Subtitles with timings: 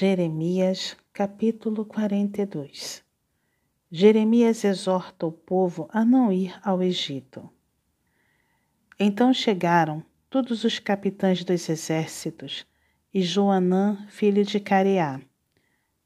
[0.00, 3.02] Jeremias, capítulo 42
[3.90, 7.50] Jeremias exorta o povo a não ir ao Egito.
[8.96, 12.64] Então chegaram todos os capitães dos exércitos,
[13.12, 15.20] e Joanã, filho de Careá,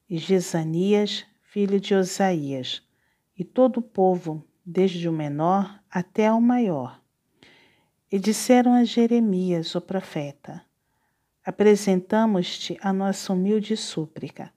[0.08, 2.82] e Gesanias, filho de Osaías,
[3.38, 6.98] e todo o povo, desde o menor até o maior.
[8.10, 10.64] E disseram a Jeremias, o profeta:
[11.44, 14.52] Apresentamos-te a nossa humilde súplica,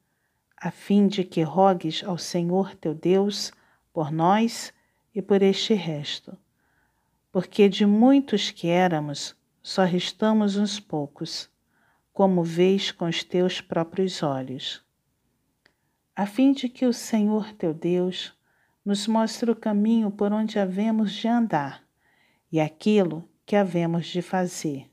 [0.56, 3.52] a fim de que rogues ao Senhor teu Deus
[3.92, 4.72] por nós
[5.14, 6.38] e por este resto.
[7.32, 11.50] Porque de muitos que éramos, só restamos uns poucos,
[12.14, 14.86] como vês com os teus próprios olhos.
[16.16, 18.38] A fim de que o Senhor teu Deus
[18.86, 21.84] nos mostre o caminho por onde havemos de andar
[22.52, 24.88] e aquilo que havemos de fazer.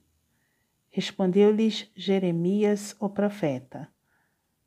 [0.94, 3.88] Respondeu-lhes Jeremias, o profeta: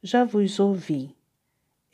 [0.02, 1.16] Já vos ouvi.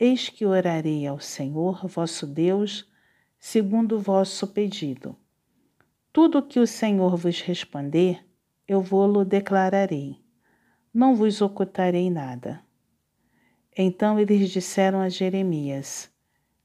[0.00, 2.90] Eis que orarei ao Senhor vosso Deus,
[3.38, 5.14] segundo o vosso pedido.
[6.10, 8.26] Tudo o que o Senhor vos responder,
[8.66, 10.18] eu vou-lo declararei.
[10.94, 12.64] Não vos ocultarei nada.
[13.76, 16.10] Então eles disseram a Jeremias: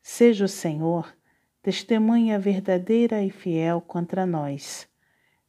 [0.02, 1.14] Seja o Senhor
[1.62, 4.88] testemunha verdadeira e fiel contra nós,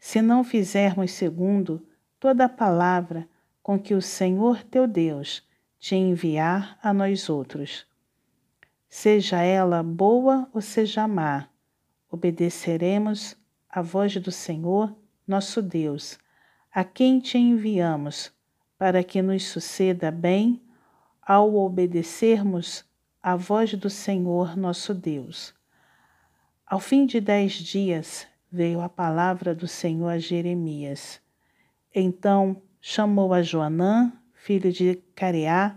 [0.00, 1.86] se não fizermos segundo
[2.18, 3.28] toda a palavra
[3.62, 5.46] com que o Senhor teu Deus
[5.78, 7.86] te enviar a nós outros.
[8.88, 11.48] Seja ela boa ou seja má,
[12.10, 13.36] obedeceremos
[13.68, 14.96] à voz do Senhor,
[15.26, 16.18] nosso Deus,
[16.72, 18.32] a quem te enviamos,
[18.78, 20.62] para que nos suceda bem
[21.20, 22.84] ao obedecermos
[23.22, 25.54] a voz do Senhor nosso Deus.
[26.66, 31.20] Ao fim de dez dias veio a palavra do Senhor a Jeremias.
[32.00, 35.76] Então chamou a Joanã, filho de Careá,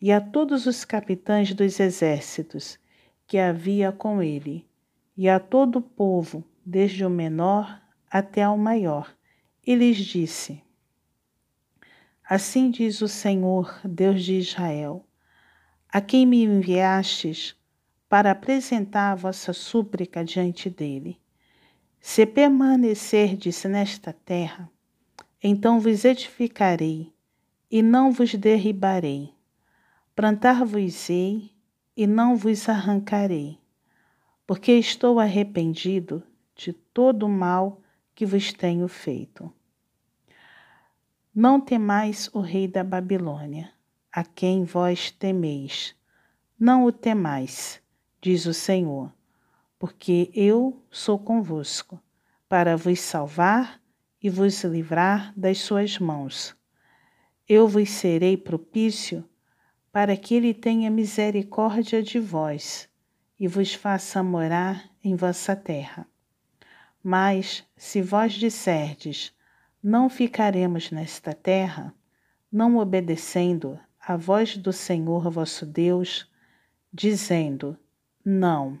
[0.00, 2.78] e a todos os capitães dos exércitos
[3.26, 4.66] que havia com ele,
[5.14, 7.78] e a todo o povo, desde o menor
[8.10, 9.14] até ao maior,
[9.66, 10.64] e lhes disse:
[12.26, 15.06] Assim diz o Senhor, Deus de Israel:
[15.90, 17.54] a quem me enviastes
[18.08, 21.20] para apresentar a vossa súplica diante dele.
[22.00, 24.70] Se permanecerdes nesta terra,
[25.42, 27.12] então vos edificarei
[27.70, 29.34] e não vos derribarei.
[30.14, 31.50] Plantar-vos-ei
[31.96, 33.58] e não vos arrancarei,
[34.46, 36.22] porque estou arrependido
[36.54, 37.80] de todo o mal
[38.14, 39.52] que vos tenho feito.
[41.34, 43.72] Não temais o rei da Babilônia
[44.12, 45.94] a quem vós temeis.
[46.58, 47.80] Não o temais,
[48.20, 49.12] diz o Senhor,
[49.78, 51.98] porque eu sou convosco,
[52.48, 53.80] para vos salvar
[54.22, 56.54] e vos livrar das suas mãos.
[57.48, 59.24] Eu vos serei propício
[59.92, 62.88] para que ele tenha misericórdia de vós
[63.38, 66.06] e vos faça morar em vossa terra.
[67.02, 69.34] Mas, se vós disserdes,
[69.82, 71.94] não ficaremos nesta terra,
[72.52, 76.30] não obedecendo a voz do Senhor vosso Deus,
[76.92, 77.78] dizendo:
[78.24, 78.78] Não.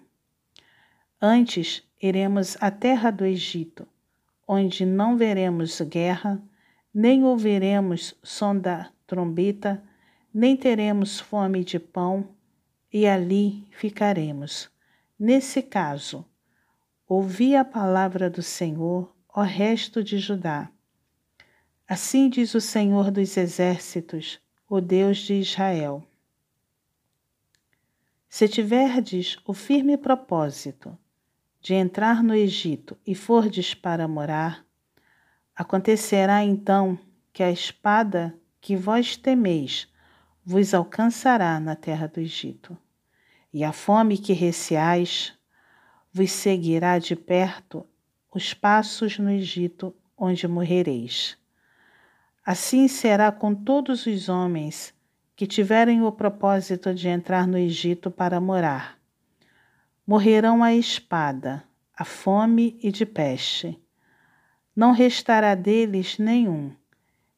[1.20, 3.88] Antes iremos à terra do Egito,
[4.52, 6.42] onde não veremos guerra,
[6.92, 9.80] nem ouviremos som da trombeta,
[10.34, 12.34] nem teremos fome de pão,
[12.92, 14.68] e ali ficaremos.
[15.16, 16.26] Nesse caso,
[17.06, 20.68] ouvi a palavra do Senhor, ó resto de Judá.
[21.86, 26.04] Assim diz o Senhor dos exércitos, o Deus de Israel.
[28.28, 30.98] Se tiverdes o firme propósito
[31.60, 34.64] de entrar no Egito e fordes para morar,
[35.54, 36.98] acontecerá então
[37.32, 39.88] que a espada que vós temeis
[40.44, 42.76] vos alcançará na terra do Egito,
[43.52, 45.34] e a fome que receais
[46.12, 47.86] vos seguirá de perto
[48.32, 51.36] os passos no Egito onde morrereis.
[52.44, 54.94] Assim será com todos os homens
[55.36, 58.99] que tiverem o propósito de entrar no Egito para morar.
[60.10, 61.62] Morrerão a espada,
[61.96, 63.80] a fome e de peste.
[64.74, 66.74] Não restará deles nenhum,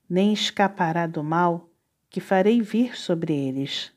[0.09, 1.69] nem escapará do mal
[2.09, 3.93] que farei vir sobre eles.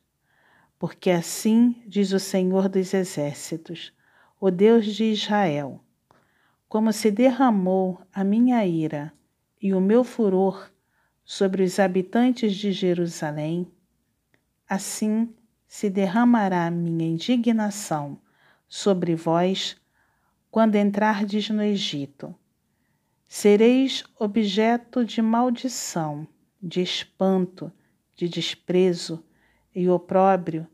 [0.78, 3.94] Porque assim diz o Senhor dos Exércitos,
[4.38, 5.80] o Deus de Israel:
[6.68, 9.10] como se derramou a minha ira
[9.58, 10.70] e o meu furor
[11.24, 13.72] sobre os habitantes de Jerusalém,
[14.68, 15.34] assim
[15.66, 18.20] se derramará minha indignação
[18.68, 19.76] sobre vós
[20.50, 22.34] quando entrardes no Egito.
[23.28, 26.26] Sereis objeto de maldição,
[26.62, 27.72] de espanto,
[28.14, 29.24] de desprezo
[29.74, 30.66] e opróbrio,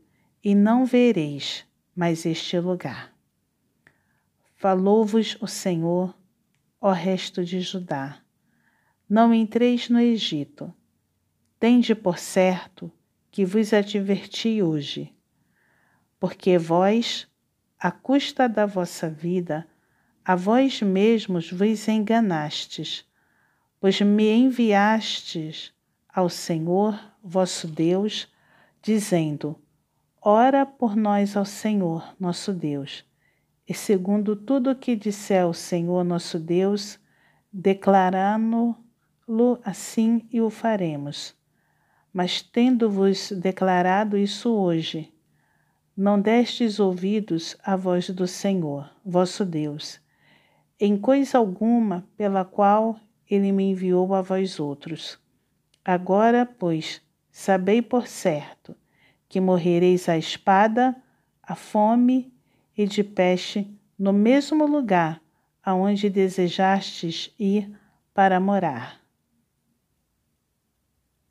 [0.43, 3.13] e não vereis mais este lugar.
[4.55, 6.15] Falou-vos o Senhor,
[6.79, 8.21] ó resto de Judá.
[9.09, 10.73] Não entreis no Egito.
[11.59, 12.91] Tende por certo
[13.29, 15.13] que vos adverti hoje,
[16.19, 17.27] porque vós,
[17.83, 19.67] à custa da vossa vida,
[20.23, 23.05] a vós mesmos vos enganastes,
[23.77, 25.73] pois me enviastes
[26.07, 28.31] ao Senhor vosso Deus,
[28.81, 29.59] dizendo:
[30.21, 33.03] Ora por nós ao Senhor nosso Deus.
[33.67, 36.97] E segundo tudo o que disser o Senhor nosso Deus,
[37.51, 41.35] declarando-lo assim e o faremos.
[42.13, 45.12] Mas tendo-vos declarado isso hoje,
[45.95, 49.99] não destes ouvidos à voz do Senhor, vosso Deus,
[50.79, 52.99] em coisa alguma pela qual
[53.29, 55.19] ele me enviou a vós outros.
[55.85, 57.01] Agora, pois,
[57.31, 58.75] sabei por certo
[59.29, 60.95] que morrereis à espada,
[61.41, 62.33] à fome
[62.77, 63.67] e de peste
[63.97, 65.21] no mesmo lugar
[65.63, 67.71] aonde desejastes ir
[68.13, 69.02] para morar.